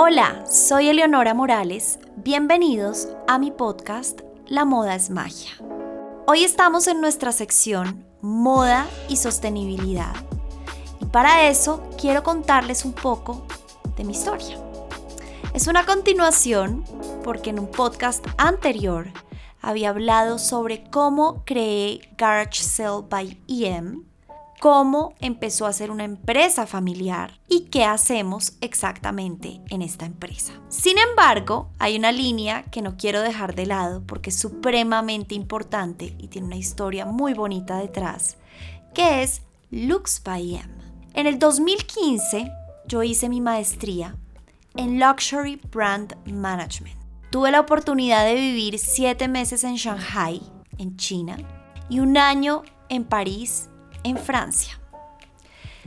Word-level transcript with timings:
Hola, 0.00 0.44
soy 0.46 0.90
Eleonora 0.90 1.34
Morales. 1.34 1.98
Bienvenidos 2.18 3.08
a 3.26 3.36
mi 3.36 3.50
podcast 3.50 4.20
La 4.46 4.64
moda 4.64 4.94
es 4.94 5.10
magia. 5.10 5.50
Hoy 6.28 6.44
estamos 6.44 6.86
en 6.86 7.00
nuestra 7.00 7.32
sección 7.32 8.06
Moda 8.20 8.86
y 9.08 9.16
Sostenibilidad. 9.16 10.14
Y 11.00 11.06
para 11.06 11.48
eso 11.48 11.82
quiero 12.00 12.22
contarles 12.22 12.84
un 12.84 12.92
poco 12.92 13.44
de 13.96 14.04
mi 14.04 14.12
historia. 14.12 14.56
Es 15.52 15.66
una 15.66 15.84
continuación 15.84 16.84
porque 17.24 17.50
en 17.50 17.58
un 17.58 17.68
podcast 17.68 18.24
anterior 18.36 19.08
había 19.60 19.88
hablado 19.88 20.38
sobre 20.38 20.88
cómo 20.90 21.42
creé 21.44 22.08
Garage 22.16 22.62
Sale 22.62 23.02
by 23.10 23.36
EM 23.48 24.07
cómo 24.60 25.14
empezó 25.20 25.66
a 25.66 25.72
ser 25.72 25.90
una 25.90 26.04
empresa 26.04 26.66
familiar 26.66 27.38
y 27.48 27.66
qué 27.70 27.84
hacemos 27.84 28.54
exactamente 28.60 29.60
en 29.70 29.82
esta 29.82 30.06
empresa. 30.06 30.52
Sin 30.68 30.96
embargo, 30.98 31.70
hay 31.78 31.96
una 31.96 32.12
línea 32.12 32.64
que 32.64 32.82
no 32.82 32.96
quiero 32.96 33.20
dejar 33.22 33.54
de 33.54 33.66
lado 33.66 34.02
porque 34.06 34.30
es 34.30 34.38
supremamente 34.38 35.34
importante 35.34 36.14
y 36.18 36.28
tiene 36.28 36.48
una 36.48 36.56
historia 36.56 37.04
muy 37.04 37.34
bonita 37.34 37.78
detrás, 37.78 38.36
que 38.94 39.22
es 39.22 39.42
Lux 39.70 40.22
by 40.22 40.56
M. 40.56 40.68
En 41.14 41.26
el 41.26 41.38
2015 41.38 42.50
yo 42.86 43.02
hice 43.02 43.28
mi 43.28 43.40
maestría 43.40 44.16
en 44.76 45.00
Luxury 45.00 45.60
Brand 45.70 46.16
Management. 46.26 46.96
Tuve 47.30 47.50
la 47.50 47.60
oportunidad 47.60 48.24
de 48.24 48.34
vivir 48.34 48.78
siete 48.78 49.28
meses 49.28 49.64
en 49.64 49.74
Shanghai, 49.74 50.40
en 50.78 50.96
China, 50.96 51.36
y 51.90 52.00
un 52.00 52.16
año 52.16 52.62
en 52.88 53.04
París, 53.04 53.68
en 54.08 54.18
Francia. 54.18 54.80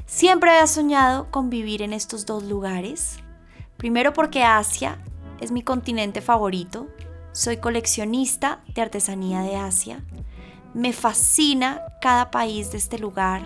Siempre 0.06 0.52
había 0.52 0.68
soñado 0.68 1.32
con 1.32 1.50
vivir 1.50 1.82
en 1.82 1.94
estos 1.94 2.26
dos 2.26 2.44
lugares. 2.44 3.18
Primero 3.78 4.14
porque 4.14 4.44
Asia 4.44 5.02
es 5.40 5.52
mi 5.52 5.62
continente 5.62 6.22
favorito. 6.22 6.88
Soy 7.32 7.58
coleccionista 7.58 8.62
de 8.76 8.82
artesanía 8.82 9.42
de 9.42 9.56
Asia. 9.56 10.04
Me 10.74 10.94
fascina 10.94 11.82
cada 12.02 12.30
país 12.30 12.72
de 12.72 12.78
este 12.78 13.00
lugar. 13.00 13.42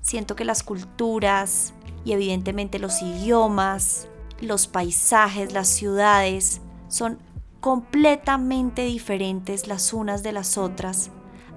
Siento 0.00 0.36
que 0.36 0.44
las 0.44 0.62
culturas 0.62 1.72
y 2.04 2.12
evidentemente 2.12 2.78
los 2.78 3.00
idiomas, 3.00 4.08
los 4.40 4.66
paisajes, 4.66 5.52
las 5.52 5.68
ciudades 5.68 6.60
son 6.88 7.18
completamente 7.60 8.82
diferentes 8.82 9.66
las 9.66 9.94
unas 9.94 10.22
de 10.22 10.32
las 10.32 10.58
otras 10.58 11.10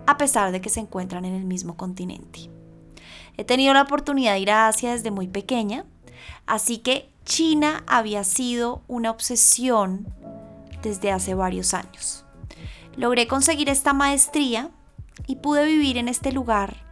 a 0.07 0.17
pesar 0.17 0.51
de 0.51 0.61
que 0.61 0.69
se 0.69 0.79
encuentran 0.79 1.25
en 1.25 1.35
el 1.35 1.43
mismo 1.43 1.77
continente. 1.77 2.49
He 3.37 3.43
tenido 3.43 3.73
la 3.73 3.83
oportunidad 3.83 4.33
de 4.33 4.39
ir 4.39 4.51
a 4.51 4.67
Asia 4.67 4.93
desde 4.93 5.11
muy 5.11 5.27
pequeña, 5.27 5.85
así 6.47 6.79
que 6.79 7.13
China 7.23 7.83
había 7.85 8.23
sido 8.23 8.81
una 8.87 9.11
obsesión 9.11 10.07
desde 10.81 11.11
hace 11.11 11.35
varios 11.35 11.73
años. 11.73 12.25
Logré 12.95 13.27
conseguir 13.27 13.69
esta 13.69 13.93
maestría 13.93 14.71
y 15.27 15.35
pude 15.35 15.65
vivir 15.65 15.97
en 15.97 16.07
este 16.07 16.31
lugar 16.31 16.87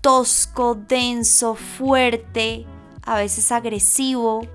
tosco, 0.00 0.74
denso, 0.74 1.54
fuerte, 1.54 2.66
a 3.02 3.16
veces 3.16 3.50
agresivo, 3.50 4.46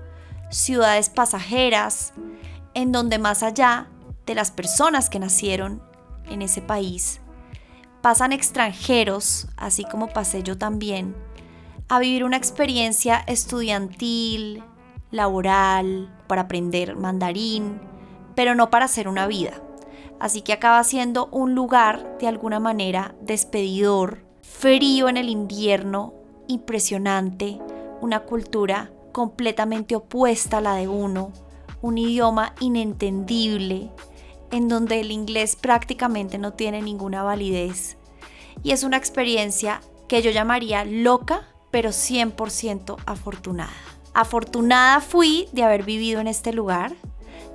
ciudades 0.50 1.10
pasajeras, 1.10 2.14
en 2.72 2.92
donde 2.92 3.18
más 3.18 3.42
allá 3.42 3.88
de 4.26 4.34
las 4.34 4.50
personas 4.50 5.10
que 5.10 5.18
nacieron 5.18 5.82
en 6.30 6.40
ese 6.40 6.62
país, 6.62 7.20
pasan 8.04 8.32
extranjeros, 8.32 9.46
así 9.56 9.82
como 9.82 10.08
pasé 10.08 10.42
yo 10.42 10.58
también, 10.58 11.16
a 11.88 11.98
vivir 11.98 12.22
una 12.22 12.36
experiencia 12.36 13.24
estudiantil, 13.26 14.62
laboral, 15.10 16.14
para 16.26 16.42
aprender 16.42 16.96
mandarín, 16.96 17.80
pero 18.34 18.54
no 18.54 18.68
para 18.68 18.84
hacer 18.84 19.08
una 19.08 19.26
vida. 19.26 19.52
Así 20.20 20.42
que 20.42 20.52
acaba 20.52 20.84
siendo 20.84 21.28
un 21.28 21.54
lugar 21.54 22.18
de 22.18 22.28
alguna 22.28 22.60
manera 22.60 23.14
despedidor, 23.22 24.22
frío 24.42 25.08
en 25.08 25.16
el 25.16 25.30
invierno, 25.30 26.12
impresionante, 26.46 27.58
una 28.02 28.20
cultura 28.20 28.92
completamente 29.12 29.96
opuesta 29.96 30.58
a 30.58 30.60
la 30.60 30.74
de 30.74 30.88
uno, 30.88 31.32
un 31.80 31.96
idioma 31.96 32.54
inentendible, 32.60 33.90
en 34.50 34.68
donde 34.68 35.00
el 35.00 35.10
inglés 35.10 35.56
prácticamente 35.56 36.38
no 36.38 36.52
tiene 36.52 36.82
ninguna 36.82 37.22
validez. 37.22 37.96
Y 38.62 38.72
es 38.72 38.84
una 38.84 38.96
experiencia 38.96 39.80
que 40.08 40.22
yo 40.22 40.30
llamaría 40.30 40.84
loca, 40.84 41.42
pero 41.70 41.90
100% 41.90 42.96
afortunada. 43.06 43.72
Afortunada 44.12 45.00
fui 45.00 45.48
de 45.52 45.64
haber 45.64 45.82
vivido 45.82 46.20
en 46.20 46.28
este 46.28 46.52
lugar, 46.52 46.94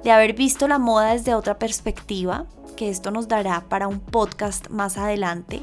de 0.03 0.11
haber 0.11 0.33
visto 0.33 0.67
la 0.67 0.77
moda 0.77 1.13
desde 1.13 1.35
otra 1.35 1.57
perspectiva, 1.57 2.45
que 2.75 2.89
esto 2.89 3.11
nos 3.11 3.27
dará 3.27 3.65
para 3.69 3.87
un 3.87 3.99
podcast 3.99 4.69
más 4.69 4.97
adelante, 4.97 5.61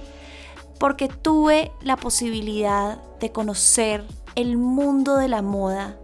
porque 0.79 1.09
tuve 1.09 1.73
la 1.83 1.97
posibilidad 1.97 2.99
de 3.21 3.33
conocer 3.33 4.05
el 4.35 4.57
mundo 4.57 5.17
de 5.17 5.29
la 5.29 5.43
moda 5.43 5.97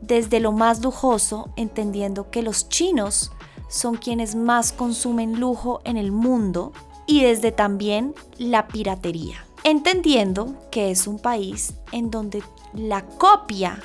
desde 0.00 0.40
lo 0.40 0.52
más 0.52 0.82
lujoso, 0.82 1.50
entendiendo 1.56 2.30
que 2.30 2.42
los 2.42 2.68
chinos 2.68 3.32
son 3.68 3.96
quienes 3.96 4.34
más 4.34 4.72
consumen 4.72 5.40
lujo 5.40 5.80
en 5.84 5.96
el 5.96 6.12
mundo 6.12 6.72
y 7.06 7.22
desde 7.22 7.52
también 7.52 8.14
la 8.38 8.66
piratería, 8.68 9.44
entendiendo 9.62 10.54
que 10.70 10.90
es 10.90 11.06
un 11.06 11.18
país 11.18 11.74
en 11.92 12.10
donde 12.10 12.42
la 12.72 13.04
copia 13.04 13.82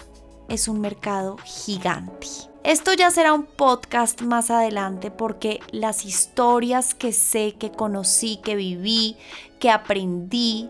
es 0.48 0.68
un 0.68 0.82
mercado 0.82 1.38
gigante. 1.44 2.28
Esto 2.64 2.94
ya 2.94 3.10
será 3.10 3.34
un 3.34 3.46
podcast 3.46 4.22
más 4.22 4.52
adelante 4.52 5.12
porque 5.12 5.60
las 5.72 6.06
historias 6.06 6.94
que 6.94 7.14
sé, 7.14 7.56
que 7.58 7.72
conocí, 7.72 8.38
que 8.44 8.56
viví, 8.56 9.16
que 9.60 9.70
aprendí 9.70 10.70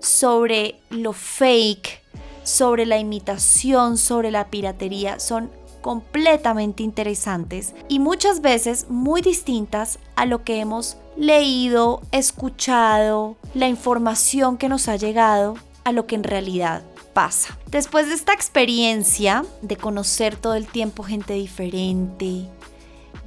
sobre 0.00 0.80
lo 0.88 1.12
fake, 1.12 2.02
sobre 2.42 2.86
la 2.86 2.98
imitación, 2.98 3.98
sobre 3.98 4.30
la 4.30 4.48
piratería, 4.48 5.20
son 5.20 5.50
completamente 5.86 6.82
interesantes 6.82 7.72
y 7.88 8.00
muchas 8.00 8.40
veces 8.40 8.86
muy 8.88 9.22
distintas 9.22 10.00
a 10.16 10.26
lo 10.26 10.42
que 10.42 10.58
hemos 10.58 10.96
leído, 11.16 12.02
escuchado, 12.10 13.36
la 13.54 13.68
información 13.68 14.58
que 14.58 14.68
nos 14.68 14.88
ha 14.88 14.96
llegado 14.96 15.54
a 15.84 15.92
lo 15.92 16.08
que 16.08 16.16
en 16.16 16.24
realidad 16.24 16.82
pasa. 17.12 17.56
Después 17.70 18.08
de 18.08 18.14
esta 18.14 18.32
experiencia 18.32 19.44
de 19.62 19.76
conocer 19.76 20.34
todo 20.34 20.54
el 20.54 20.66
tiempo 20.66 21.04
gente 21.04 21.34
diferente, 21.34 22.48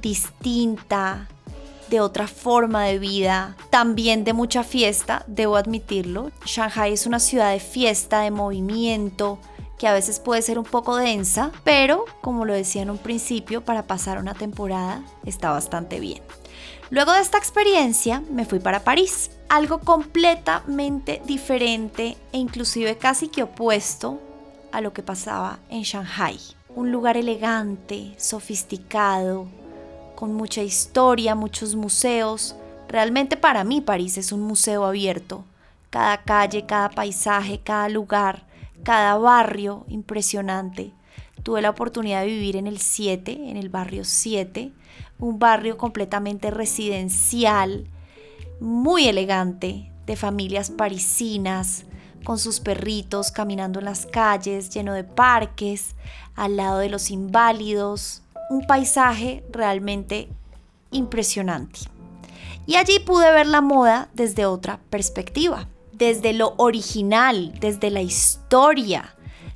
distinta, 0.02 1.28
de 1.88 2.00
otra 2.00 2.28
forma 2.28 2.84
de 2.84 2.98
vida, 2.98 3.56
también 3.70 4.22
de 4.22 4.34
mucha 4.34 4.64
fiesta, 4.64 5.24
debo 5.26 5.56
admitirlo. 5.56 6.30
Shanghai 6.44 6.92
es 6.92 7.06
una 7.06 7.20
ciudad 7.20 7.52
de 7.52 7.60
fiesta, 7.60 8.20
de 8.20 8.30
movimiento, 8.30 9.38
que 9.80 9.88
a 9.88 9.94
veces 9.94 10.20
puede 10.20 10.42
ser 10.42 10.58
un 10.58 10.66
poco 10.66 10.96
densa, 10.96 11.52
pero 11.64 12.04
como 12.20 12.44
lo 12.44 12.52
decía 12.52 12.82
en 12.82 12.90
un 12.90 12.98
principio, 12.98 13.64
para 13.64 13.84
pasar 13.86 14.18
una 14.18 14.34
temporada 14.34 15.02
está 15.24 15.52
bastante 15.52 16.00
bien. 16.00 16.20
Luego 16.90 17.12
de 17.12 17.22
esta 17.22 17.38
experiencia 17.38 18.22
me 18.30 18.44
fui 18.44 18.58
para 18.58 18.84
París, 18.84 19.30
algo 19.48 19.78
completamente 19.78 21.22
diferente 21.24 22.18
e 22.30 22.36
inclusive 22.36 22.98
casi 22.98 23.28
que 23.28 23.44
opuesto 23.44 24.20
a 24.70 24.82
lo 24.82 24.92
que 24.92 25.02
pasaba 25.02 25.60
en 25.70 25.80
Shanghai. 25.80 26.38
Un 26.76 26.92
lugar 26.92 27.16
elegante, 27.16 28.14
sofisticado, 28.18 29.46
con 30.14 30.34
mucha 30.34 30.62
historia, 30.62 31.34
muchos 31.34 31.74
museos. 31.74 32.54
Realmente 32.86 33.38
para 33.38 33.64
mí 33.64 33.80
París 33.80 34.18
es 34.18 34.30
un 34.30 34.42
museo 34.42 34.84
abierto. 34.84 35.42
Cada 35.88 36.18
calle, 36.22 36.66
cada 36.66 36.90
paisaje, 36.90 37.60
cada 37.64 37.88
lugar 37.88 38.49
cada 38.82 39.16
barrio 39.18 39.84
impresionante. 39.88 40.92
Tuve 41.42 41.62
la 41.62 41.70
oportunidad 41.70 42.20
de 42.20 42.26
vivir 42.26 42.56
en 42.56 42.66
el 42.66 42.78
7, 42.78 43.50
en 43.50 43.56
el 43.56 43.68
barrio 43.68 44.04
7, 44.04 44.72
un 45.18 45.38
barrio 45.38 45.78
completamente 45.78 46.50
residencial, 46.50 47.86
muy 48.60 49.08
elegante, 49.08 49.90
de 50.06 50.16
familias 50.16 50.70
parisinas, 50.70 51.84
con 52.24 52.38
sus 52.38 52.60
perritos 52.60 53.30
caminando 53.30 53.78
en 53.78 53.86
las 53.86 54.06
calles, 54.06 54.70
lleno 54.70 54.92
de 54.92 55.04
parques, 55.04 55.94
al 56.34 56.56
lado 56.56 56.78
de 56.78 56.90
los 56.90 57.10
inválidos, 57.10 58.22
un 58.50 58.66
paisaje 58.66 59.44
realmente 59.50 60.28
impresionante. 60.90 61.80
Y 62.66 62.76
allí 62.76 62.98
pude 62.98 63.32
ver 63.32 63.46
la 63.46 63.60
moda 63.60 64.10
desde 64.14 64.46
otra 64.46 64.80
perspectiva 64.90 65.68
desde 66.00 66.32
lo 66.32 66.54
original, 66.56 67.52
desde 67.60 67.90
la 67.90 68.00
historia, 68.00 69.14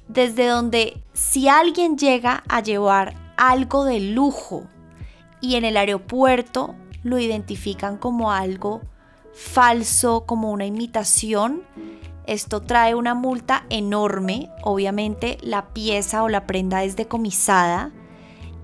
desde 0.09 0.47
donde 0.47 1.03
si 1.15 1.49
alguien 1.49 1.97
llega 1.97 2.45
a 2.49 2.61
llevar 2.61 3.15
algo 3.39 3.87
de 3.87 3.99
lujo 3.99 4.65
y 5.41 5.57
en 5.57 5.65
el 5.65 5.79
aeropuerto 5.79 6.75
lo 7.03 7.19
identifican 7.19 7.97
como 7.97 8.31
algo 8.31 8.83
falso, 9.33 10.27
como 10.27 10.53
una 10.53 10.67
imitación, 10.67 11.63
esto 12.27 12.61
trae 12.61 12.95
una 12.95 13.15
multa 13.15 13.65
enorme, 13.71 14.51
obviamente 14.63 15.39
la 15.41 15.73
pieza 15.73 16.23
o 16.23 16.29
la 16.29 16.47
prenda 16.47 16.85
es 16.85 16.95
decomisada 16.95 17.91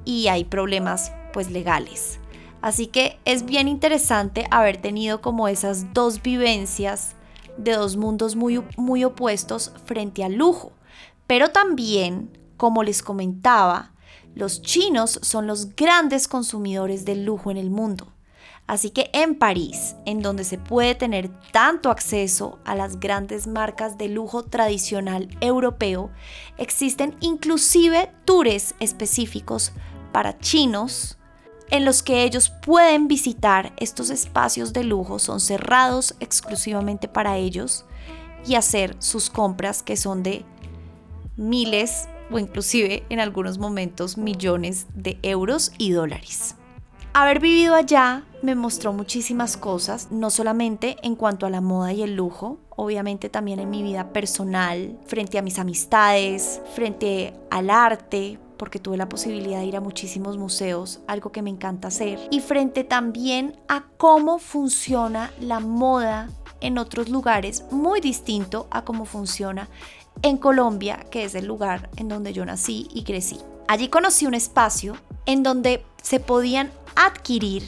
y 0.04 0.28
hay 0.28 0.44
problemas 0.44 1.12
pues 1.32 1.50
legales. 1.50 2.20
Así 2.60 2.88
que 2.88 3.18
es 3.24 3.46
bien 3.46 3.68
interesante 3.68 4.46
haber 4.50 4.76
tenido 4.76 5.22
como 5.22 5.48
esas 5.48 5.94
dos 5.94 6.20
vivencias 6.20 7.16
de 7.62 7.72
dos 7.72 7.96
mundos 7.96 8.36
muy, 8.36 8.62
muy 8.76 9.04
opuestos 9.04 9.72
frente 9.84 10.24
al 10.24 10.34
lujo. 10.34 10.72
Pero 11.26 11.50
también, 11.50 12.36
como 12.56 12.82
les 12.82 13.02
comentaba, 13.02 13.92
los 14.34 14.62
chinos 14.62 15.18
son 15.22 15.46
los 15.46 15.74
grandes 15.74 16.28
consumidores 16.28 17.04
del 17.04 17.24
lujo 17.24 17.50
en 17.50 17.56
el 17.56 17.70
mundo. 17.70 18.12
Así 18.66 18.90
que 18.90 19.10
en 19.12 19.34
París, 19.34 19.96
en 20.06 20.22
donde 20.22 20.44
se 20.44 20.56
puede 20.56 20.94
tener 20.94 21.28
tanto 21.50 21.90
acceso 21.90 22.60
a 22.64 22.76
las 22.76 23.00
grandes 23.00 23.48
marcas 23.48 23.98
de 23.98 24.08
lujo 24.08 24.44
tradicional 24.44 25.28
europeo, 25.40 26.10
existen 26.56 27.16
inclusive 27.20 28.12
tours 28.24 28.76
específicos 28.78 29.72
para 30.12 30.38
chinos 30.38 31.18
en 31.70 31.84
los 31.84 32.02
que 32.02 32.24
ellos 32.24 32.50
pueden 32.50 33.08
visitar 33.08 33.72
estos 33.76 34.10
espacios 34.10 34.72
de 34.72 34.84
lujo, 34.84 35.18
son 35.18 35.40
cerrados 35.40 36.14
exclusivamente 36.20 37.08
para 37.08 37.36
ellos 37.36 37.84
y 38.46 38.54
hacer 38.54 38.96
sus 38.98 39.30
compras 39.30 39.82
que 39.82 39.96
son 39.96 40.22
de 40.22 40.44
miles 41.36 42.08
o 42.30 42.38
inclusive 42.38 43.04
en 43.08 43.20
algunos 43.20 43.58
momentos 43.58 44.18
millones 44.18 44.86
de 44.94 45.18
euros 45.22 45.72
y 45.78 45.92
dólares. 45.92 46.56
Haber 47.12 47.40
vivido 47.40 47.74
allá 47.74 48.24
me 48.42 48.54
mostró 48.54 48.92
muchísimas 48.92 49.56
cosas, 49.56 50.08
no 50.12 50.30
solamente 50.30 50.96
en 51.02 51.16
cuanto 51.16 51.44
a 51.44 51.50
la 51.50 51.60
moda 51.60 51.92
y 51.92 52.02
el 52.02 52.14
lujo, 52.14 52.58
obviamente 52.76 53.28
también 53.28 53.58
en 53.58 53.68
mi 53.68 53.82
vida 53.82 54.12
personal, 54.12 54.96
frente 55.06 55.36
a 55.36 55.42
mis 55.42 55.58
amistades, 55.58 56.62
frente 56.74 57.34
al 57.50 57.68
arte, 57.68 58.38
porque 58.60 58.78
tuve 58.78 58.98
la 58.98 59.08
posibilidad 59.08 59.60
de 59.60 59.64
ir 59.64 59.76
a 59.76 59.80
muchísimos 59.80 60.36
museos, 60.36 61.00
algo 61.06 61.32
que 61.32 61.40
me 61.40 61.48
encanta 61.48 61.88
hacer, 61.88 62.20
y 62.30 62.40
frente 62.40 62.84
también 62.84 63.58
a 63.68 63.86
cómo 63.96 64.38
funciona 64.38 65.32
la 65.40 65.60
moda 65.60 66.28
en 66.60 66.76
otros 66.76 67.08
lugares, 67.08 67.64
muy 67.70 68.02
distinto 68.02 68.68
a 68.70 68.84
cómo 68.84 69.06
funciona 69.06 69.70
en 70.20 70.36
Colombia, 70.36 71.06
que 71.10 71.24
es 71.24 71.34
el 71.34 71.46
lugar 71.46 71.88
en 71.96 72.08
donde 72.08 72.34
yo 72.34 72.44
nací 72.44 72.86
y 72.92 73.04
crecí. 73.04 73.38
Allí 73.66 73.88
conocí 73.88 74.26
un 74.26 74.34
espacio 74.34 74.94
en 75.24 75.42
donde 75.42 75.82
se 76.02 76.20
podían 76.20 76.70
adquirir 76.96 77.62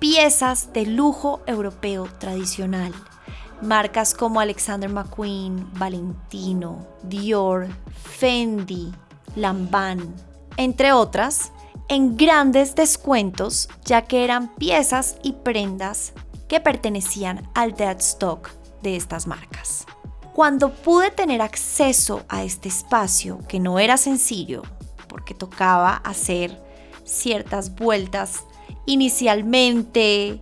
piezas 0.00 0.72
de 0.72 0.86
lujo 0.86 1.42
europeo 1.46 2.08
tradicional. 2.18 2.92
Marcas 3.60 4.12
como 4.12 4.40
Alexander 4.40 4.90
McQueen, 4.90 5.68
Valentino, 5.74 6.84
Dior, 7.04 7.68
Fendi, 7.94 8.92
Lanvin, 9.36 10.31
entre 10.56 10.92
otras, 10.92 11.52
en 11.88 12.16
grandes 12.16 12.74
descuentos 12.74 13.68
ya 13.84 14.02
que 14.02 14.24
eran 14.24 14.54
piezas 14.54 15.16
y 15.22 15.32
prendas 15.32 16.12
que 16.48 16.60
pertenecían 16.60 17.48
al 17.54 17.74
dead 17.74 17.98
stock 17.98 18.50
de 18.82 18.96
estas 18.96 19.26
marcas. 19.26 19.86
Cuando 20.32 20.72
pude 20.72 21.10
tener 21.10 21.42
acceso 21.42 22.24
a 22.28 22.42
este 22.42 22.68
espacio, 22.68 23.40
que 23.48 23.60
no 23.60 23.78
era 23.78 23.96
sencillo, 23.96 24.62
porque 25.08 25.34
tocaba 25.34 25.96
hacer 25.96 26.58
ciertas 27.04 27.74
vueltas 27.74 28.44
inicialmente, 28.86 30.40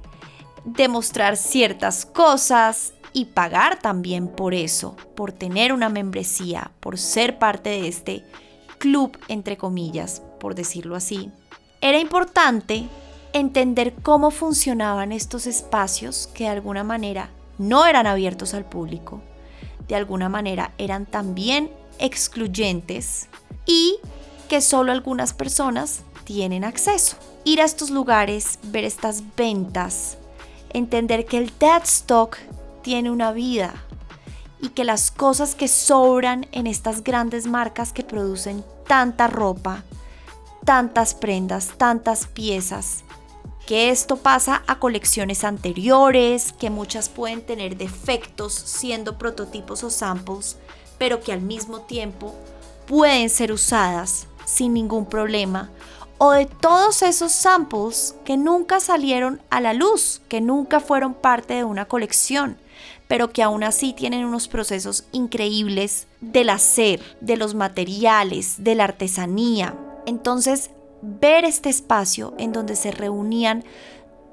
demostrar 0.65 1.37
ciertas 1.37 2.07
cosas 2.07 2.93
y 3.13 3.27
pagar 3.27 3.81
también 3.81 4.29
por 4.29 4.55
eso, 4.55 4.97
por 5.17 5.33
tener 5.33 5.73
una 5.73 5.89
membresía, 5.89 6.71
por 6.81 6.99
ser 6.99 7.39
parte 7.39 7.71
de 7.71 7.89
este 7.89 8.25
club, 8.81 9.17
entre 9.29 9.57
comillas, 9.57 10.23
por 10.41 10.57
decirlo 10.57 10.97
así. 10.97 11.31
Era 11.81 12.01
importante 12.01 12.89
entender 13.33 13.95
cómo 14.03 14.33
funcionaban 14.33 15.13
estos 15.13 15.47
espacios 15.47 16.29
que 16.35 16.45
de 16.45 16.51
alguna 16.51 16.83
manera 16.83 17.31
no 17.59 17.87
eran 17.87 18.09
abiertos 18.09 18.55
al 18.55 18.65
público 18.65 19.23
de 19.91 19.97
alguna 19.97 20.29
manera 20.29 20.71
eran 20.79 21.05
también 21.05 21.69
excluyentes 21.99 23.29
y 23.67 23.97
que 24.49 24.61
solo 24.61 24.93
algunas 24.93 25.35
personas 25.35 26.03
tienen 26.25 26.63
acceso. 26.65 27.17
Ir 27.45 27.61
a 27.61 27.65
estos 27.65 27.91
lugares, 27.91 28.61
ver 28.63 28.85
estas 28.85 29.23
ventas, 29.37 30.17
entender 30.73 31.27
que 31.27 31.39
el 31.39 31.53
dead 31.59 31.83
stock 31.83 32.39
tiene 32.83 33.11
una 33.11 33.33
vida 33.33 33.75
y 34.61 34.71
que 34.71 34.85
las 34.85 35.11
cosas 35.11 35.55
que 35.55 35.69
sobran 35.69 36.47
en 36.53 36.67
estas 36.67 37.03
grandes 37.03 37.47
marcas 37.47 37.93
que 37.93 38.03
producen 38.03 38.65
tanta 38.87 39.27
ropa, 39.27 39.85
tantas 40.65 41.15
prendas, 41.15 41.69
tantas 41.79 42.27
piezas, 42.27 43.05
que 43.67 43.91
esto 43.91 44.17
pasa 44.17 44.63
a 44.67 44.79
colecciones 44.79 45.45
anteriores, 45.45 46.53
que 46.53 46.71
muchas 46.71 47.09
pueden 47.09 47.41
tener 47.43 47.77
defectos 47.77 48.53
siendo 48.53 49.17
prototipos 49.17 49.85
o 49.85 49.91
samples, 49.91 50.57
pero 50.99 51.21
que 51.21 51.33
al 51.33 51.41
mismo 51.41 51.81
tiempo 51.83 52.35
pueden 52.87 53.31
ser 53.31 53.53
usadas 53.53 54.27
sin 54.45 54.75
ningún 54.75 55.07
problema, 55.07 55.71
o 56.19 56.33
de 56.33 56.47
todos 56.47 57.03
esos 57.03 57.33
samples 57.33 58.15
que 58.25 58.37
nunca 58.37 58.81
salieron 58.81 59.41
a 59.49 59.61
la 59.61 59.73
luz, 59.73 60.21
que 60.29 60.41
nunca 60.41 60.81
fueron 60.81 61.15
parte 61.15 61.55
de 61.55 61.65
una 61.65 61.87
colección, 61.87 62.59
pero 63.11 63.33
que 63.33 63.43
aún 63.43 63.65
así 63.65 63.93
tienen 63.93 64.25
unos 64.25 64.47
procesos 64.47 65.03
increíbles 65.11 66.07
del 66.21 66.49
hacer, 66.49 67.01
de 67.21 67.37
los 67.37 67.57
materiales, 67.57 68.63
de 68.63 68.77
la 68.77 68.85
artesanía. 68.85 69.75
Entonces, 70.07 70.71
ver 71.03 71.45
este 71.45 71.71
espacio 71.71 72.35
en 72.39 72.53
donde 72.53 72.77
se 72.77 72.93
reunían 72.93 73.65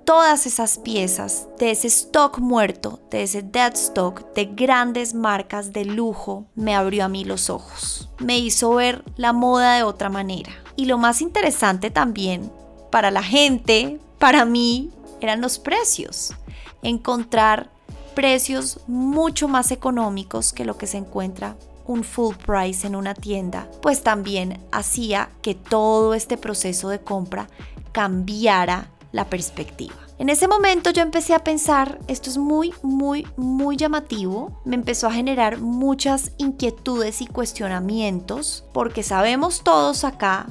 todas 0.06 0.46
esas 0.46 0.78
piezas 0.78 1.48
de 1.58 1.72
ese 1.72 1.88
stock 1.88 2.38
muerto, 2.38 3.00
de 3.10 3.24
ese 3.24 3.42
dead 3.42 3.74
stock 3.74 4.32
de 4.36 4.46
grandes 4.46 5.16
marcas 5.16 5.74
de 5.74 5.84
lujo, 5.84 6.46
me 6.54 6.76
abrió 6.76 7.06
a 7.06 7.10
mí 7.10 7.26
los 7.26 7.50
ojos. 7.50 8.12
Me 8.20 8.38
hizo 8.38 8.76
ver 8.76 9.04
la 9.16 9.34
moda 9.34 9.78
de 9.78 9.82
otra 9.82 10.10
manera. 10.10 10.52
Y 10.76 10.86
lo 10.86 11.00
más 11.00 11.24
interesante 11.24 11.90
también 11.90 12.52
para 12.92 13.10
la 13.10 13.24
gente, 13.24 14.00
para 14.20 14.46
mí, 14.46 14.92
eran 15.20 15.42
los 15.42 15.58
precios. 15.58 16.36
Encontrar 16.84 17.76
precios 18.18 18.80
mucho 18.88 19.48
más 19.48 19.70
económicos 19.70 20.52
que 20.52 20.66
lo 20.66 20.76
que 20.76 20.88
se 20.88 20.98
encuentra 20.98 21.56
un 21.86 22.04
full 22.04 22.34
price 22.36 22.88
en 22.88 22.96
una 22.96 23.14
tienda, 23.14 23.70
pues 23.84 24.02
también 24.02 24.60
hacía 24.72 25.30
que 25.44 25.54
todo 25.54 26.16
este 26.16 26.36
proceso 26.36 26.90
de 26.90 27.00
compra 27.00 27.48
cambiara 27.92 28.90
la 29.12 29.30
perspectiva. 29.30 29.94
En 30.18 30.30
ese 30.30 30.48
momento 30.48 30.90
yo 30.90 31.04
empecé 31.04 31.36
a 31.36 31.44
pensar, 31.44 32.00
esto 32.08 32.32
es 32.32 32.40
muy, 32.40 32.74
muy, 32.82 33.28
muy 33.38 33.78
llamativo, 33.78 34.62
me 34.66 34.74
empezó 34.74 35.06
a 35.06 35.14
generar 35.14 35.60
muchas 35.60 36.32
inquietudes 36.40 37.22
y 37.22 37.28
cuestionamientos, 37.28 38.64
porque 38.74 39.04
sabemos 39.04 39.62
todos 39.64 40.04
acá, 40.04 40.48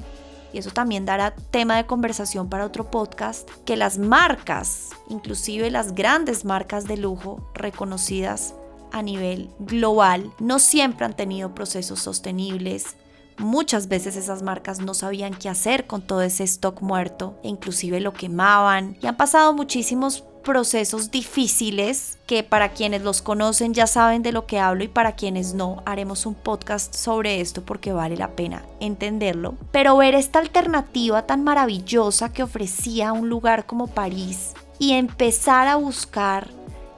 y 0.52 0.58
eso 0.58 0.70
también 0.70 1.04
dará 1.04 1.34
tema 1.50 1.76
de 1.76 1.86
conversación 1.86 2.48
para 2.48 2.64
otro 2.64 2.90
podcast, 2.90 3.48
que 3.64 3.76
las 3.76 3.98
marcas, 3.98 4.90
inclusive 5.08 5.70
las 5.70 5.94
grandes 5.94 6.44
marcas 6.44 6.86
de 6.86 6.96
lujo 6.96 7.50
reconocidas 7.54 8.54
a 8.92 9.02
nivel 9.02 9.50
global 9.58 10.32
no 10.38 10.58
siempre 10.58 11.04
han 11.04 11.14
tenido 11.14 11.54
procesos 11.54 12.00
sostenibles. 12.00 12.96
Muchas 13.38 13.88
veces 13.88 14.16
esas 14.16 14.42
marcas 14.42 14.80
no 14.80 14.94
sabían 14.94 15.34
qué 15.34 15.50
hacer 15.50 15.86
con 15.86 16.00
todo 16.00 16.22
ese 16.22 16.44
stock 16.44 16.80
muerto 16.80 17.38
e 17.42 17.48
inclusive 17.48 18.00
lo 18.00 18.14
quemaban 18.14 18.96
y 19.02 19.06
han 19.06 19.16
pasado 19.16 19.52
muchísimos 19.52 20.24
procesos 20.46 21.10
difíciles 21.10 22.18
que 22.24 22.44
para 22.44 22.68
quienes 22.70 23.02
los 23.02 23.20
conocen 23.20 23.74
ya 23.74 23.88
saben 23.88 24.22
de 24.22 24.30
lo 24.30 24.46
que 24.46 24.60
hablo 24.60 24.84
y 24.84 24.88
para 24.88 25.16
quienes 25.16 25.54
no 25.54 25.82
haremos 25.84 26.24
un 26.24 26.34
podcast 26.34 26.94
sobre 26.94 27.40
esto 27.40 27.64
porque 27.64 27.92
vale 27.92 28.16
la 28.16 28.30
pena 28.30 28.62
entenderlo. 28.78 29.56
Pero 29.72 29.96
ver 29.96 30.14
esta 30.14 30.38
alternativa 30.38 31.26
tan 31.26 31.42
maravillosa 31.42 32.32
que 32.32 32.44
ofrecía 32.44 33.12
un 33.12 33.28
lugar 33.28 33.66
como 33.66 33.88
París 33.88 34.54
y 34.78 34.92
empezar 34.92 35.66
a 35.66 35.74
buscar 35.74 36.48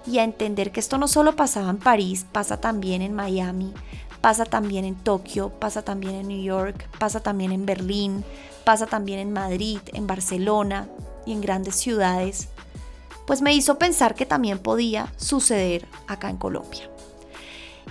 y 0.07 0.19
a 0.19 0.25
entender 0.25 0.71
que 0.71 0.81
esto 0.81 0.99
no 0.99 1.09
solo 1.09 1.35
pasaba 1.35 1.71
en 1.71 1.78
París, 1.78 2.26
pasa 2.31 2.61
también 2.61 3.00
en 3.00 3.14
Miami, 3.14 3.73
pasa 4.21 4.45
también 4.45 4.85
en 4.85 4.95
Tokio, 4.95 5.49
pasa 5.49 5.81
también 5.81 6.17
en 6.17 6.28
New 6.28 6.43
York, 6.43 6.87
pasa 6.99 7.21
también 7.21 7.52
en 7.52 7.64
Berlín, 7.64 8.25
pasa 8.64 8.85
también 8.85 9.21
en 9.21 9.33
Madrid, 9.33 9.78
en 9.95 10.07
Barcelona 10.07 10.87
y 11.25 11.33
en 11.33 11.40
grandes 11.40 11.76
ciudades, 11.76 12.49
pues 13.29 13.43
me 13.43 13.53
hizo 13.53 13.79
pensar 13.79 14.15
que 14.15 14.25
también 14.25 14.59
podía 14.59 15.13
suceder 15.19 15.87
acá 16.07 16.31
en 16.31 16.39
Colombia. 16.39 16.91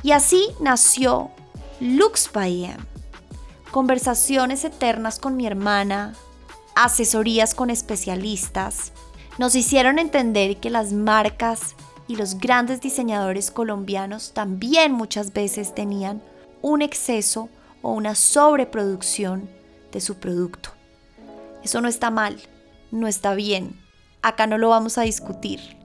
Y 0.02 0.12
así 0.12 0.48
nació 0.60 1.30
Lux 1.80 2.32
by 2.34 2.76
conversaciones 3.70 4.66
eternas 4.66 5.20
con 5.20 5.38
mi 5.38 5.46
hermana, 5.46 6.16
asesorías 6.74 7.54
con 7.54 7.70
especialistas, 7.70 8.94
nos 9.38 9.54
hicieron 9.54 10.00
entender 10.00 10.58
que 10.58 10.72
las 10.72 10.92
marcas 10.92 11.76
y 12.08 12.16
los 12.16 12.40
grandes 12.40 12.82
diseñadores 12.82 13.52
colombianos 13.52 14.34
también 14.34 14.92
muchas 14.92 15.34
veces 15.34 15.76
tenían 15.76 16.20
un 16.64 16.82
exceso 16.82 17.50
o 17.84 17.92
una 17.92 18.16
sobreproducción 18.16 19.48
de 19.92 20.02
su 20.02 20.16
producto. 20.16 20.72
Eso 21.64 21.80
no 21.80 21.88
está 21.88 22.10
mal, 22.10 22.42
no 22.90 23.06
está 23.06 23.36
bien. 23.36 23.80
Acá 24.22 24.48
no 24.48 24.58
lo 24.58 24.70
vamos 24.70 24.98
a 24.98 25.04
discutir. 25.04 25.78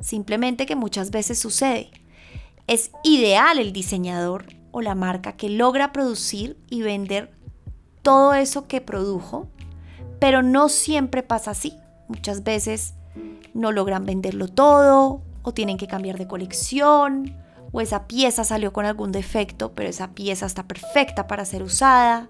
Simplemente 0.00 0.66
que 0.66 0.76
muchas 0.76 1.10
veces 1.10 1.38
sucede. 1.38 1.90
Es 2.66 2.90
ideal 3.04 3.58
el 3.58 3.72
diseñador 3.72 4.46
o 4.72 4.82
la 4.82 4.94
marca 4.94 5.36
que 5.36 5.48
logra 5.48 5.92
producir 5.92 6.58
y 6.68 6.82
vender 6.82 7.32
todo 8.02 8.34
eso 8.34 8.68
que 8.68 8.80
produjo, 8.80 9.48
pero 10.18 10.42
no 10.42 10.68
siempre 10.68 11.22
pasa 11.22 11.52
así. 11.52 11.72
Muchas 12.08 12.44
veces 12.44 12.94
no 13.54 13.72
logran 13.72 14.04
venderlo 14.04 14.48
todo 14.48 15.22
o 15.42 15.54
tienen 15.54 15.78
que 15.78 15.86
cambiar 15.86 16.18
de 16.18 16.26
colección 16.26 17.34
o 17.72 17.80
esa 17.80 18.06
pieza 18.06 18.44
salió 18.44 18.72
con 18.72 18.86
algún 18.86 19.12
defecto, 19.12 19.72
pero 19.72 19.88
esa 19.88 20.12
pieza 20.12 20.46
está 20.46 20.64
perfecta 20.64 21.26
para 21.26 21.44
ser 21.44 21.62
usada. 21.62 22.28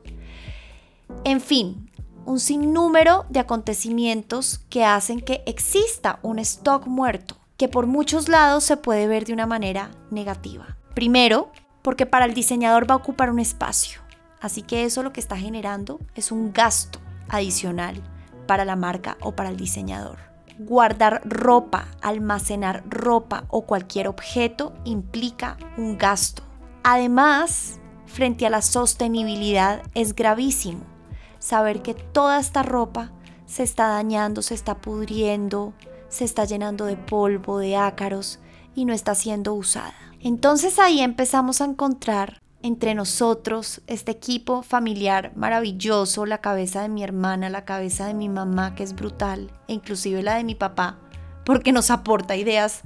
En 1.24 1.40
fin, 1.40 1.90
un 2.26 2.40
sinnúmero 2.40 3.24
de 3.30 3.40
acontecimientos 3.40 4.60
que 4.68 4.84
hacen 4.84 5.20
que 5.20 5.42
exista 5.46 6.18
un 6.22 6.38
stock 6.40 6.86
muerto, 6.86 7.36
que 7.56 7.68
por 7.68 7.86
muchos 7.86 8.28
lados 8.28 8.64
se 8.64 8.76
puede 8.76 9.06
ver 9.06 9.24
de 9.24 9.32
una 9.32 9.46
manera 9.46 9.90
negativa. 10.10 10.76
Primero, 10.94 11.52
porque 11.82 12.04
para 12.04 12.24
el 12.24 12.34
diseñador 12.34 12.90
va 12.90 12.94
a 12.94 12.98
ocupar 12.98 13.30
un 13.30 13.38
espacio, 13.38 14.00
así 14.40 14.62
que 14.62 14.84
eso 14.84 15.02
lo 15.02 15.12
que 15.12 15.20
está 15.20 15.36
generando 15.36 16.00
es 16.14 16.32
un 16.32 16.52
gasto 16.52 16.98
adicional 17.28 18.02
para 18.46 18.64
la 18.64 18.76
marca 18.76 19.16
o 19.20 19.32
para 19.32 19.50
el 19.50 19.56
diseñador. 19.56 20.18
Guardar 20.58 21.22
ropa, 21.24 21.88
almacenar 22.00 22.82
ropa 22.88 23.44
o 23.48 23.66
cualquier 23.66 24.08
objeto 24.08 24.72
implica 24.84 25.58
un 25.76 25.96
gasto. 25.98 26.42
Además, 26.82 27.78
frente 28.06 28.46
a 28.46 28.50
la 28.50 28.62
sostenibilidad 28.62 29.82
es 29.94 30.14
gravísimo 30.14 30.95
saber 31.38 31.82
que 31.82 31.94
toda 31.94 32.38
esta 32.38 32.62
ropa 32.62 33.12
se 33.46 33.62
está 33.62 33.88
dañando, 33.88 34.42
se 34.42 34.54
está 34.54 34.78
pudriendo, 34.78 35.72
se 36.08 36.24
está 36.24 36.44
llenando 36.44 36.84
de 36.84 36.96
polvo, 36.96 37.58
de 37.58 37.76
ácaros 37.76 38.40
y 38.74 38.84
no 38.84 38.92
está 38.92 39.14
siendo 39.14 39.54
usada. 39.54 39.94
Entonces 40.20 40.78
ahí 40.78 41.00
empezamos 41.00 41.60
a 41.60 41.66
encontrar 41.66 42.42
entre 42.62 42.94
nosotros, 42.94 43.80
este 43.86 44.10
equipo 44.10 44.62
familiar 44.62 45.32
maravilloso, 45.36 46.26
la 46.26 46.38
cabeza 46.38 46.82
de 46.82 46.88
mi 46.88 47.04
hermana, 47.04 47.48
la 47.48 47.64
cabeza 47.64 48.06
de 48.06 48.14
mi 48.14 48.28
mamá, 48.28 48.74
que 48.74 48.82
es 48.82 48.94
brutal, 48.94 49.52
e 49.68 49.74
inclusive 49.74 50.22
la 50.22 50.34
de 50.34 50.44
mi 50.44 50.54
papá, 50.54 50.98
porque 51.44 51.70
nos 51.70 51.90
aporta 51.90 52.34
ideas 52.34 52.82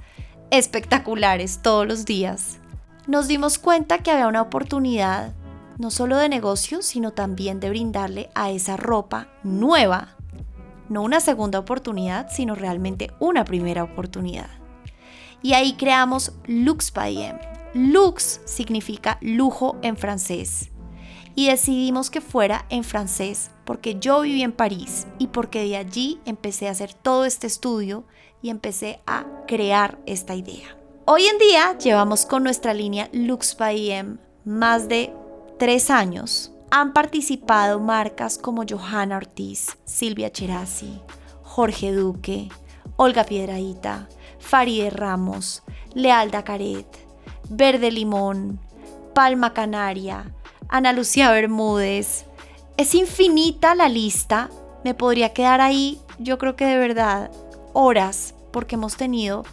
espectaculares 0.51 1.61
todos 1.63 1.87
los 1.87 2.05
días, 2.05 2.59
nos 3.07 3.27
dimos 3.27 3.59
cuenta 3.59 3.99
que 3.99 4.11
había 4.11 4.29
una 4.29 4.43
oportunidad 4.43 5.33
no 5.81 5.91
solo 5.91 6.19
de 6.19 6.29
negocio, 6.29 6.83
sino 6.83 7.13
también 7.13 7.59
de 7.59 7.71
brindarle 7.71 8.29
a 8.35 8.51
esa 8.51 8.77
ropa 8.77 9.29
nueva, 9.43 10.15
no 10.91 11.01
una 11.01 11.21
segunda 11.21 11.59
oportunidad, 11.59 12.29
sino 12.31 12.55
realmente 12.55 13.11
una 13.19 13.45
primera 13.45 13.83
oportunidad. 13.83 14.51
Y 15.41 15.55
ahí 15.55 15.73
creamos 15.79 16.33
Lux 16.47 16.93
by 16.93 17.23
M, 17.23 17.41
Lux 17.73 18.43
significa 18.45 19.17
lujo 19.23 19.79
en 19.81 19.97
francés. 19.97 20.69
Y 21.35 21.49
decidimos 21.49 22.11
que 22.11 22.21
fuera 22.21 22.67
en 22.69 22.85
francés 22.85 23.51
porque 23.65 23.99
yo 23.99 24.21
viví 24.21 24.43
en 24.43 24.53
París 24.53 25.07
y 25.19 25.29
porque 25.29 25.65
de 25.65 25.79
allí 25.79 26.21
empecé 26.27 26.69
a 26.69 26.73
hacer 26.73 26.93
todo 26.93 27.25
este 27.25 27.47
estudio 27.47 28.05
y 28.43 28.51
empecé 28.51 29.01
a 29.07 29.25
crear 29.47 29.99
esta 30.05 30.35
idea. 30.35 30.77
Hoy 31.07 31.25
en 31.25 31.39
día 31.39 31.79
llevamos 31.79 32.27
con 32.27 32.43
nuestra 32.43 32.75
línea 32.75 33.09
Lux 33.15 33.57
by 33.57 33.91
M 33.93 34.19
más 34.45 34.87
de 34.89 35.15
tres 35.61 35.91
años. 35.91 36.53
Han 36.71 36.95
participado 36.95 37.81
marcas 37.81 38.39
como 38.39 38.65
Johanna 38.67 39.19
Ortiz, 39.19 39.77
Silvia 39.85 40.33
Cherasi, 40.33 41.03
Jorge 41.43 41.93
Duque, 41.93 42.49
Olga 42.97 43.25
Piedraíta, 43.25 44.09
Faride 44.39 44.89
Ramos, 44.89 45.63
Lealda 45.93 46.45
Caret, 46.45 46.87
Verde 47.51 47.91
Limón, 47.91 48.59
Palma 49.15 49.53
Canaria, 49.53 50.35
Ana 50.71 50.95
Lucía 50.95 51.31
Bermúdez. 51.31 52.25
Es 52.79 52.95
infinita 52.95 53.75
la 53.75 53.91
lista. 53.91 54.49
Me 54.83 54.95
podría 54.95 55.35
quedar 55.35 55.61
ahí, 55.61 56.01
yo 56.19 56.39
creo 56.39 56.57
que 56.57 56.65
de 56.65 56.79
verdad, 56.79 57.31
horas, 57.75 58.35
porque 58.51 58.77
hemos 58.77 58.97
tenido 58.97 59.45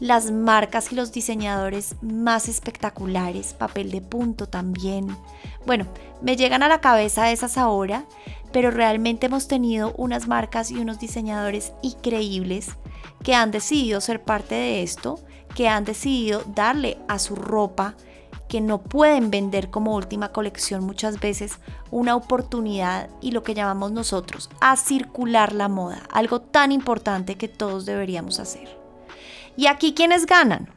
las 0.00 0.30
marcas 0.30 0.90
y 0.90 0.96
los 0.96 1.12
diseñadores 1.12 1.94
más 2.02 2.48
espectaculares, 2.48 3.52
papel 3.52 3.90
de 3.90 4.00
punto 4.00 4.48
también. 4.48 5.14
Bueno, 5.66 5.86
me 6.22 6.36
llegan 6.36 6.62
a 6.62 6.68
la 6.68 6.80
cabeza 6.80 7.30
esas 7.30 7.58
ahora, 7.58 8.06
pero 8.50 8.70
realmente 8.70 9.26
hemos 9.26 9.46
tenido 9.46 9.94
unas 9.96 10.26
marcas 10.26 10.70
y 10.70 10.78
unos 10.78 10.98
diseñadores 10.98 11.72
increíbles 11.82 12.70
que 13.22 13.34
han 13.34 13.50
decidido 13.50 14.00
ser 14.00 14.22
parte 14.22 14.54
de 14.54 14.82
esto 14.82 15.20
que 15.54 15.68
han 15.68 15.84
decidido 15.84 16.42
darle 16.46 16.98
a 17.08 17.18
su 17.18 17.34
ropa 17.34 17.94
que 18.48 18.60
no 18.60 18.78
pueden 18.78 19.30
vender 19.30 19.70
como 19.70 19.94
última 19.94 20.32
colección 20.32 20.84
muchas 20.84 21.20
veces 21.20 21.58
una 21.90 22.16
oportunidad 22.16 23.08
y 23.20 23.30
lo 23.32 23.42
que 23.42 23.54
llamamos 23.54 23.92
nosotros 23.92 24.50
a 24.60 24.76
circular 24.76 25.52
la 25.52 25.68
moda, 25.68 26.02
algo 26.10 26.40
tan 26.40 26.72
importante 26.72 27.36
que 27.36 27.48
todos 27.48 27.86
deberíamos 27.86 28.40
hacer. 28.40 28.79
Y 29.60 29.66
aquí 29.66 29.92
quienes 29.92 30.24
ganan? 30.24 30.70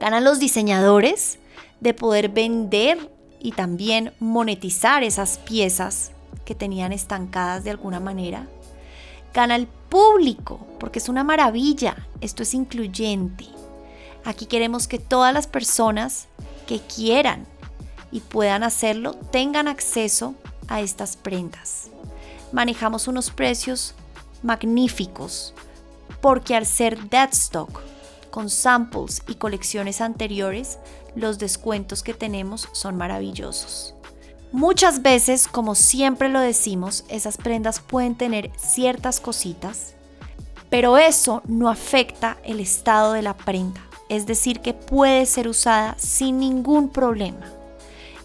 Ganan 0.00 0.24
los 0.24 0.38
diseñadores 0.38 1.38
de 1.80 1.92
poder 1.92 2.30
vender 2.30 3.10
y 3.40 3.52
también 3.52 4.14
monetizar 4.20 5.04
esas 5.04 5.36
piezas 5.36 6.12
que 6.46 6.54
tenían 6.54 6.94
estancadas 6.94 7.62
de 7.62 7.68
alguna 7.68 8.00
manera. 8.00 8.46
Gana 9.34 9.56
el 9.56 9.66
público, 9.66 10.66
porque 10.80 10.98
es 10.98 11.10
una 11.10 11.24
maravilla, 11.24 11.94
esto 12.22 12.42
es 12.42 12.54
incluyente. 12.54 13.44
Aquí 14.24 14.46
queremos 14.46 14.88
que 14.88 14.98
todas 14.98 15.34
las 15.34 15.46
personas 15.46 16.28
que 16.66 16.80
quieran 16.80 17.46
y 18.10 18.20
puedan 18.20 18.62
hacerlo 18.62 19.12
tengan 19.12 19.68
acceso 19.68 20.34
a 20.68 20.80
estas 20.80 21.18
prendas. 21.18 21.90
Manejamos 22.50 23.08
unos 23.08 23.30
precios 23.30 23.94
magníficos 24.42 25.52
porque 26.20 26.54
al 26.54 26.66
ser 26.66 27.08
dead 27.08 27.30
stock 27.32 27.80
con 28.30 28.50
samples 28.50 29.22
y 29.28 29.36
colecciones 29.36 30.00
anteriores, 30.00 30.78
los 31.14 31.38
descuentos 31.38 32.02
que 32.02 32.14
tenemos 32.14 32.68
son 32.72 32.96
maravillosos. 32.96 33.94
Muchas 34.50 35.02
veces, 35.02 35.46
como 35.46 35.74
siempre 35.74 36.28
lo 36.28 36.40
decimos, 36.40 37.04
esas 37.08 37.36
prendas 37.36 37.80
pueden 37.80 38.16
tener 38.16 38.50
ciertas 38.56 39.20
cositas, 39.20 39.94
pero 40.70 40.98
eso 40.98 41.42
no 41.46 41.68
afecta 41.68 42.38
el 42.44 42.60
estado 42.60 43.12
de 43.12 43.22
la 43.22 43.36
prenda 43.36 43.80
es 44.08 44.26
decir, 44.26 44.60
que 44.60 44.74
puede 44.74 45.26
ser 45.26 45.48
usada 45.48 45.96
sin 45.98 46.38
ningún 46.38 46.88
problema. 46.88 47.50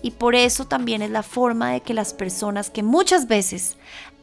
Y 0.01 0.11
por 0.11 0.35
eso 0.35 0.65
también 0.65 1.01
es 1.01 1.11
la 1.11 1.23
forma 1.23 1.71
de 1.71 1.81
que 1.81 1.93
las 1.93 2.13
personas 2.13 2.69
que 2.69 2.83
muchas 2.83 3.27
veces 3.27 3.75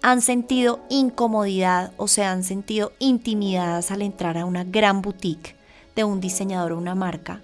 han 0.02 0.22
sentido 0.22 0.80
incomodidad 0.88 1.92
o 1.96 2.08
se 2.08 2.24
han 2.24 2.44
sentido 2.44 2.92
intimidadas 2.98 3.90
al 3.90 4.02
entrar 4.02 4.38
a 4.38 4.44
una 4.44 4.64
gran 4.64 5.02
boutique 5.02 5.56
de 5.94 6.04
un 6.04 6.20
diseñador 6.20 6.72
o 6.72 6.78
una 6.78 6.94
marca, 6.94 7.42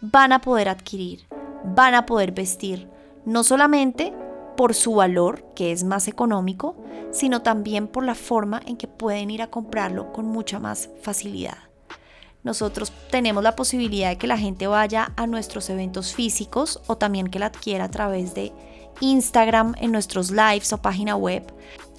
van 0.00 0.32
a 0.32 0.40
poder 0.40 0.68
adquirir, 0.68 1.26
van 1.64 1.94
a 1.94 2.06
poder 2.06 2.32
vestir, 2.32 2.88
no 3.24 3.44
solamente 3.44 4.12
por 4.56 4.74
su 4.74 4.94
valor, 4.94 5.44
que 5.54 5.72
es 5.72 5.84
más 5.84 6.08
económico, 6.08 6.74
sino 7.12 7.42
también 7.42 7.86
por 7.88 8.04
la 8.04 8.14
forma 8.14 8.60
en 8.66 8.76
que 8.76 8.88
pueden 8.88 9.30
ir 9.30 9.42
a 9.42 9.50
comprarlo 9.50 10.12
con 10.12 10.26
mucha 10.26 10.58
más 10.58 10.88
facilidad. 11.02 11.58
Nosotros 12.42 12.92
tenemos 13.10 13.42
la 13.42 13.56
posibilidad 13.56 14.08
de 14.08 14.18
que 14.18 14.26
la 14.26 14.38
gente 14.38 14.66
vaya 14.66 15.12
a 15.16 15.26
nuestros 15.26 15.68
eventos 15.68 16.14
físicos 16.14 16.80
o 16.86 16.96
también 16.96 17.26
que 17.26 17.40
la 17.40 17.46
adquiera 17.46 17.84
a 17.84 17.90
través 17.90 18.34
de 18.34 18.52
Instagram 19.00 19.74
en 19.80 19.92
nuestros 19.92 20.30
lives 20.30 20.72
o 20.72 20.78
página 20.78 21.16
web. 21.16 21.52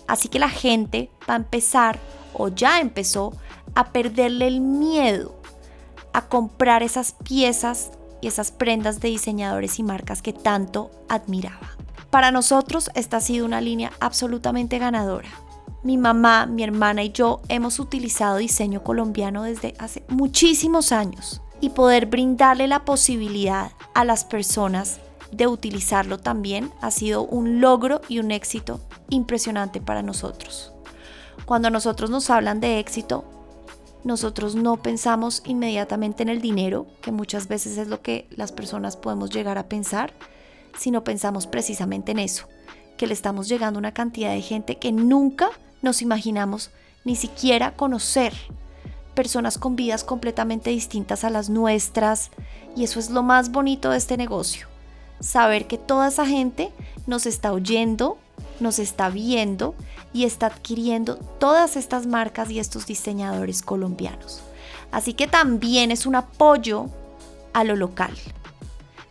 Así 0.08 0.30
que 0.30 0.40
la 0.40 0.50
gente 0.50 1.10
va 1.30 1.34
a 1.34 1.38
empezar 1.38 2.00
o 2.34 2.50
ya 2.50 2.80
empezó 2.80 3.34
a 3.76 3.92
perderle 3.92 4.48
el 4.48 4.62
miedo 4.62 5.36
a 6.14 6.28
comprar 6.28 6.84
esas 6.84 7.14
piezas 7.24 7.92
y 8.22 8.28
esas 8.28 8.52
prendas 8.52 9.00
de 9.00 9.10
diseñadores 9.10 9.80
y 9.80 9.84
marcas 9.84 10.22
que 10.22 10.34
tanto 10.34 10.92
admiraba. 11.10 11.76
Para 12.10 12.32
nosotros 12.32 12.90
esta 12.96 13.18
ha 13.18 13.22
sido 13.22 13.46
una 13.46 13.62
línea 13.62 13.92
absolutamente 14.00 14.80
ganadora 14.80 15.30
mi 15.88 15.98
mamá, 15.98 16.46
mi 16.46 16.64
hermana 16.64 17.04
y 17.04 17.12
yo 17.12 17.42
hemos 17.48 17.80
utilizado 17.80 18.38
diseño 18.38 18.84
colombiano 18.84 19.44
desde 19.44 19.74
hace 19.80 20.04
muchísimos 20.10 20.92
años 20.92 21.42
y 21.62 21.70
poder 21.70 22.08
brindarle 22.08 22.68
la 22.68 22.84
posibilidad 22.84 23.72
a 23.94 24.04
las 24.04 24.26
personas 24.26 25.00
de 25.32 25.48
utilizarlo 25.48 26.18
también 26.18 26.72
ha 26.82 26.92
sido 26.92 27.24
un 27.24 27.62
logro 27.62 28.02
y 28.08 28.20
un 28.20 28.32
éxito 28.32 28.80
impresionante 29.10 29.82
para 29.82 30.04
nosotros. 30.04 30.72
Cuando 31.46 31.70
nosotros 31.70 32.10
nos 32.10 32.30
hablan 32.30 32.60
de 32.60 32.80
éxito, 32.80 33.24
nosotros 34.04 34.56
no 34.56 34.78
pensamos 34.78 35.42
inmediatamente 35.46 36.24
en 36.24 36.30
el 36.30 36.42
dinero, 36.42 36.88
que 37.02 37.12
muchas 37.12 37.48
veces 37.48 37.78
es 37.78 37.88
lo 37.88 38.02
que 38.02 38.28
las 38.32 38.52
personas 38.52 38.96
podemos 38.96 39.30
llegar 39.30 39.58
a 39.58 39.68
pensar, 39.68 40.14
sino 40.78 41.04
pensamos 41.04 41.48
precisamente 41.48 42.12
en 42.12 42.20
eso, 42.20 42.48
que 42.98 43.08
le 43.08 43.14
estamos 43.14 43.48
llegando 43.48 43.78
a 43.78 43.82
una 43.82 43.94
cantidad 43.94 44.32
de 44.32 44.42
gente 44.42 44.78
que 44.78 44.92
nunca 44.92 45.50
nos 45.82 46.02
imaginamos 46.02 46.72
ni 47.04 47.16
siquiera 47.16 47.76
conocer. 47.76 48.34
Personas 49.14 49.58
con 49.58 49.76
vidas 49.76 50.04
completamente 50.04 50.70
distintas 50.70 51.24
a 51.24 51.30
las 51.30 51.50
nuestras. 51.50 52.30
Y 52.76 52.84
eso 52.84 53.00
es 53.00 53.10
lo 53.10 53.24
más 53.24 53.52
bonito 53.52 53.90
de 53.90 53.98
este 53.98 54.18
negocio. 54.18 54.68
Saber 55.20 55.68
que 55.68 55.78
toda 55.78 56.08
esa 56.08 56.26
gente 56.26 56.72
nos 57.06 57.26
está 57.26 57.52
oyendo, 57.52 58.18
nos 58.60 58.80
está 58.80 59.10
viendo 59.10 59.76
y 60.14 60.26
está 60.26 60.48
adquiriendo 60.48 61.18
todas 61.40 61.76
estas 61.76 62.06
marcas 62.06 62.50
y 62.50 62.60
estos 62.60 62.86
diseñadores 62.86 63.62
colombianos. 63.62 64.42
Así 64.92 65.14
que 65.14 65.28
también 65.28 65.92
es 65.92 66.06
un 66.06 66.16
apoyo 66.16 66.88
a 67.54 67.64
lo 67.64 67.76
local. 67.76 68.12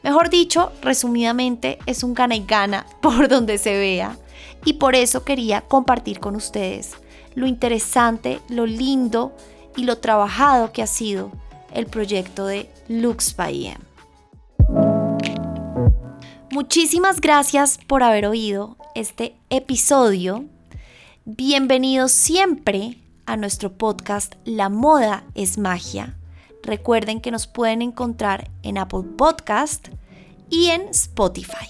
Mejor 0.02 0.30
dicho, 0.30 0.72
resumidamente, 0.82 1.78
es 1.86 2.02
un 2.02 2.14
gana 2.14 2.36
y 2.36 2.44
gana 2.44 2.86
por 3.00 3.28
donde 3.28 3.58
se 3.58 3.72
vea. 3.72 4.16
Y 4.64 4.75
por 4.75 4.94
eso 4.94 5.25
quería 5.25 5.62
compartir 5.62 6.20
con 6.20 6.36
ustedes 6.36 6.96
lo 7.36 7.46
interesante, 7.46 8.40
lo 8.48 8.66
lindo 8.66 9.32
y 9.76 9.84
lo 9.84 9.98
trabajado 9.98 10.72
que 10.72 10.82
ha 10.82 10.86
sido 10.86 11.30
el 11.72 11.86
proyecto 11.86 12.46
de 12.46 12.68
Lux 12.88 13.36
by 13.36 13.66
em. 13.66 13.95
Muchísimas 16.56 17.20
gracias 17.20 17.78
por 17.86 18.02
haber 18.02 18.25
oído 18.25 18.78
este 18.94 19.36
episodio. 19.50 20.46
Bienvenidos 21.26 22.12
siempre 22.12 22.96
a 23.26 23.36
nuestro 23.36 23.75
podcast 23.75 24.36
La 24.46 24.70
moda 24.70 25.25
es 25.34 25.58
magia. 25.58 26.16
Recuerden 26.62 27.20
que 27.20 27.30
nos 27.30 27.46
pueden 27.46 27.82
encontrar 27.82 28.50
en 28.62 28.78
Apple 28.78 29.02
Podcast 29.18 29.88
y 30.48 30.68
en 30.68 30.88
Spotify. 30.88 31.68